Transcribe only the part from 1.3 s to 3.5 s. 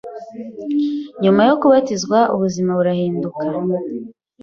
yo kubatizwa ubuzima burahinduka